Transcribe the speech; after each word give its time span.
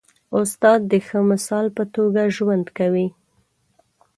استاد 0.39 0.79
د 0.91 0.93
ښه 1.07 1.19
مثال 1.31 1.65
په 1.77 1.83
توګه 1.95 2.21
ژوند 2.35 2.65
کوي. 2.77 3.07